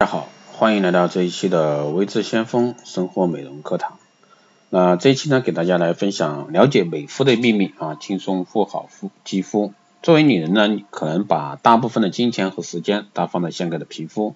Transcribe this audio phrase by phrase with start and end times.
[0.00, 3.98] 大家好，欢迎来到这一期的微智先锋生活美容课堂。
[4.70, 9.74] 那这一期呢，给大家来分享了解美肤的秘密啊，轻松护好肤肌肤。
[10.02, 14.34] 作为女人呢，可能把大部分的金钱和时间都放在现在的皮肤，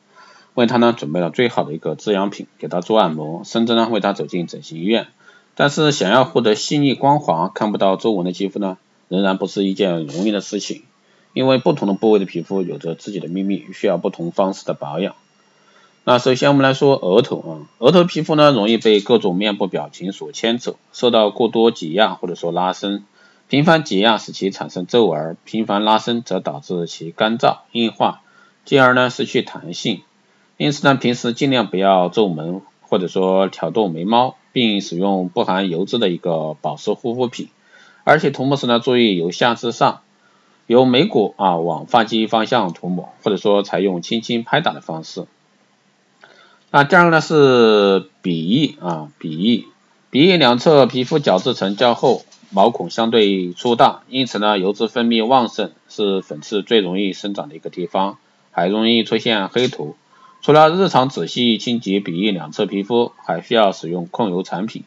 [0.52, 5.06] 为她呢准备了最好的一个滋养品，给她做按摩，甚至呢为她走进整形医院。
[5.54, 8.76] 但是想要获得细腻光滑、看不到皱纹的肌肤呢，
[9.08, 10.82] 仍然不是一件容易的事情，
[11.32, 15.14] 因为不同的部位的皮肤有着自己的秘密，需要不同方式的保养。
[16.06, 23.06] 那首先我们来说额头啊，额头皮肤呢容易被各种面部表情所牵扯，受到过多挤压或者说拉伸，
[23.48, 28.20] 频繁挤压使其产生皱纹，频繁拉伸则导致其干燥硬化，
[28.66, 30.02] 进而呢失去弹性。
[30.58, 37.48] 因此呢，平时尽量不要皱眉或者说挑逗眉毛，并使用不含油脂的一个保湿护肤品，
[38.04, 40.02] 而且涂抹时呢注意由下至上，
[40.66, 45.24] 由眉骨啊往发际方向涂抹，或者说采用轻轻拍打的方式。
[46.76, 49.68] 那第二个呢是鼻翼啊，鼻翼，
[50.10, 58.18] 鼻翼两侧皮肤角质层较厚，毛孔相对粗大，因此呢油脂分泌旺盛，是粉刺最容易生长的一个地方，
[58.50, 59.94] 还容易出现黑头。
[60.42, 64.82] 除了日常仔细清洁鼻翼两侧皮肤，还需要使用控油产品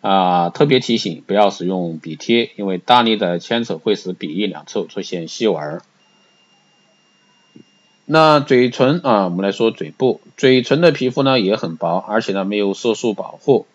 [0.00, 0.48] 啊。
[0.48, 5.82] 特别提醒，不要使用鼻贴，因为大力的牵扯会使鼻翼两侧出现细纹。
[8.08, 13.66] 那嘴唇啊，我们来说嘴部，嘴唇的皮肤呢也很薄，而且呢没有色素保护，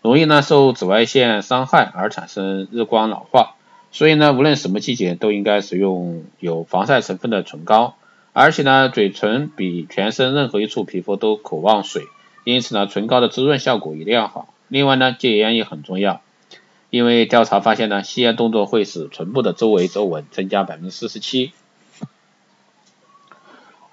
[0.00, 3.56] 容易呢受紫外线伤害而产生日光老化，
[3.90, 7.96] 所以呢无论什么季节都应该使用有防晒成分的唇膏，
[8.32, 12.04] 而且呢嘴唇比全身任何一处皮肤都渴望水，
[12.44, 14.54] 因此呢唇膏的滋润效果一定要好。
[14.68, 16.20] 另外呢戒烟也很重要，
[16.90, 21.50] 因为调查发现呢吸烟动作会使唇部的周围皱纹增加百分之四十七。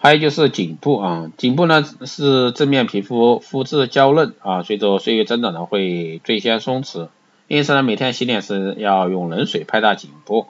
[0.04, 7.10] 还有就是颈部啊，颈部呢是正面皮肤肤质娇嫩啊，随着岁月增长呢会最先松弛，
[7.48, 10.48] 因此呢每天洗脸时要用冷水拍打颈部。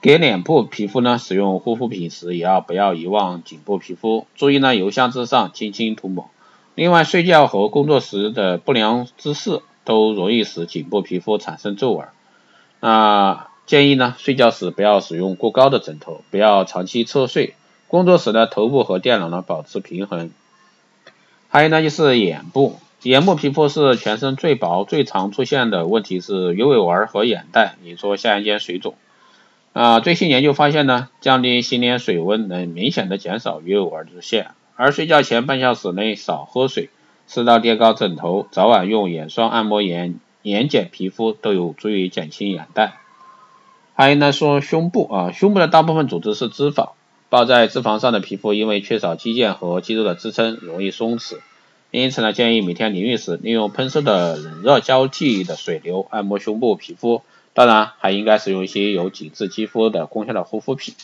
[0.00, 6.30] 给脸部皮肤呢使用护肤品时也要不要遗忘颈部皮肤，注意呢由下至上轻轻涂抹。
[6.76, 12.06] 另外睡觉和工作时的不良姿势都容易使颈部皮肤产生皱纹。
[12.78, 17.54] 那建议呢睡觉时不要使用过高的枕头，不要长期侧睡。
[17.88, 20.30] 工作时呢，头部和电脑呢保持平衡。
[21.48, 28.94] 还有呢，就是眼部，眼部皮肤是全身最薄、最常出现的问题是鱼尾纹和眼袋，也说下眼睑水肿。
[29.72, 34.48] 啊，最新研究发现呢，降低洗脸水温能明显的减少鱼尾纹出现。
[34.76, 36.90] 而睡觉前半小时内少喝水，
[37.26, 42.98] 适当垫高枕头，早晚用眼霜按摩眼眼睑皮肤，都有助于减轻眼袋。
[43.94, 46.90] 还有呢，说胸部啊，胸部的大部分组织是脂肪。
[47.30, 51.38] 抱在脂肪上的皮肤，因为缺少肌腱和肌肉的支撑，容易松弛。
[51.90, 57.22] 因此呢，建议每天淋浴时利用喷射的冷热交替的水流按摩胸部皮肤。
[57.54, 60.94] 当然，还应该使用一些有紧致肌肤的功效的护肤品。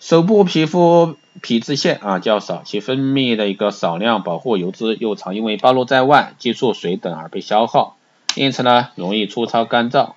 [0.00, 7.96] 手部皮肤皮脂腺啊较少，其分泌的一个少量保护油脂又常因为暴露在外接触水等而被消耗，
[8.34, 10.12] 因此呢，容易粗糙干燥。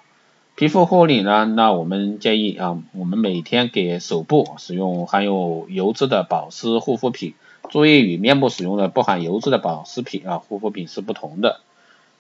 [0.62, 1.46] 皮肤护理呢？
[1.46, 7.34] 那我们建议啊，我们每天给手部使用含有油脂的保湿护肤品，
[7.72, 11.62] 注意与面部使用的不含油脂的保湿品啊护肤品是不同的。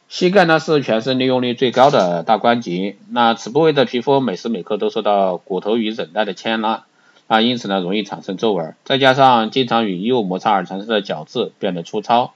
[0.09, 6.85] 膝盖呢是全身利用率最高的大关节，那此部位的皮肤每时每刻都受到骨头与韧带的牵拉
[7.27, 12.33] 啊，因此呢容易产生皱纹，再加上经常与衣物摩擦而产生的角质变得粗糙，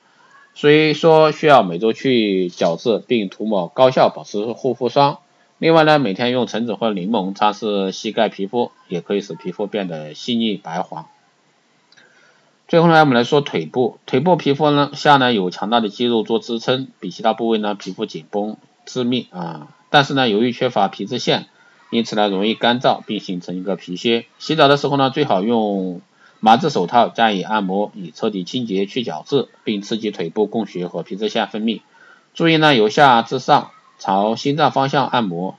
[0.54, 5.18] 所以说需要每周去角质并涂抹高效保湿护肤霜。
[5.58, 11.08] 另外呢，每天用橙子或柠檬擦拭膝盖皮肤，也可以使皮肤变得细腻白滑。
[12.68, 19.70] 最后呢，我们来说腿部，腿部皮肤呢下呢有强大的肌肉做支撑，比其他部位呢皮肤紧绷致密啊。
[19.90, 21.48] 但是呢，由于缺乏皮脂腺，
[21.90, 24.26] 因此呢容易干燥并形成一个皮屑。
[24.40, 26.02] 洗澡的时候呢，最好用
[26.42, 31.80] 麻质手套加以按摩，以彻底清洁去角质，并刺激腿部供血和皮脂腺分泌。
[32.34, 33.72] 注意呢由下至上。
[34.00, 35.56] 朝心脏方向按摩，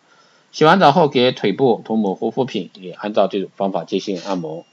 [0.53, 4.65] 洗完澡后给腿部涂抹护肤品，也按照这种方法进行按摩。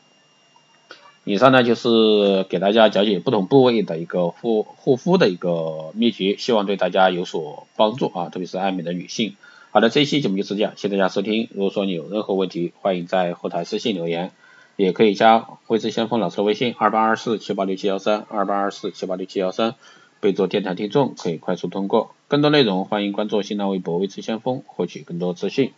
[1.26, 9.38] 以上呢就是给大家讲解不同部位的一个护护肤的一个秘诀，希望对大家有所帮助啊，特别是爱美的女性。
[9.72, 11.48] 好的，这一期节目就是这样，谢谢大家收听。
[11.54, 14.32] 如果说你有任何问题，欢迎在后台私信留言，
[14.76, 19.76] 也可以加汇智先锋老师的微信二八二四七八六七幺三二八二四七八六七幺三。
[20.24, 25.74] 备注电台听众可以快速通过，更多内容欢迎关注新浪微博“微知先锋”获取更多资讯。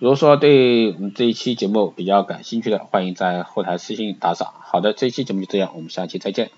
[0.00, 4.52] 如果说对我们这一期节目比较感兴趣的，欢迎在后台私信打赏。
[4.58, 6.50] 好的，这一期节目就这样，我们下期再见。